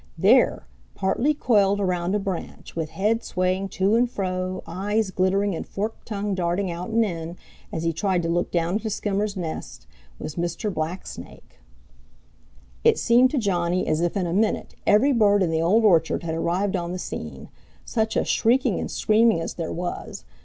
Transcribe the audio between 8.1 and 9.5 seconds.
to look down into Skimmer's